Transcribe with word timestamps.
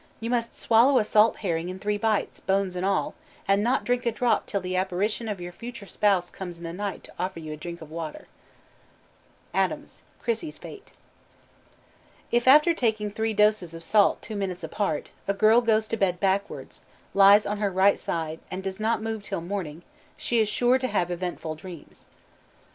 You 0.19 0.31
must 0.31 0.57
swallow 0.57 0.97
a 0.97 1.03
salt 1.03 1.35
herring 1.45 1.69
in 1.69 1.77
three 1.77 1.99
bites, 1.99 2.39
bones 2.39 2.75
and 2.75 2.83
all, 2.83 3.13
and 3.47 3.61
not 3.61 3.83
drink 3.83 4.03
a 4.07 4.11
drop 4.11 4.47
till 4.47 4.59
the 4.59 4.75
apparition 4.75 5.29
of 5.29 5.39
your 5.39 5.51
future 5.51 5.85
spouse 5.85 6.31
comes 6.31 6.57
in 6.57 6.63
the 6.63 6.73
night 6.73 7.03
to 7.03 7.13
offer 7.19 7.39
you 7.39 7.53
a 7.53 7.55
drink 7.55 7.81
of 7.83 7.91
water.'" 7.91 8.25
ADAMS: 9.53 10.01
Chrissie's 10.19 10.57
Fate. 10.57 10.89
If, 12.31 12.47
after 12.47 12.73
taking 12.73 13.11
three 13.11 13.33
doses 13.35 13.75
of 13.75 13.83
salt 13.83 14.23
two 14.23 14.35
minutes 14.35 14.63
apart, 14.63 15.11
a 15.27 15.35
girl 15.35 15.61
goes 15.61 15.87
to 15.89 15.97
bed 15.97 16.19
backward, 16.19 16.69
lies 17.13 17.45
on 17.45 17.59
her 17.59 17.69
right 17.69 17.99
side, 17.99 18.39
and 18.49 18.63
does 18.63 18.79
not 18.79 19.03
move 19.03 19.21
till 19.21 19.39
morning, 19.41 19.83
she 20.17 20.39
is 20.39 20.49
sure 20.49 20.79
to 20.79 20.87
have 20.87 21.11
eventful 21.11 21.53
dreams. 21.53 22.07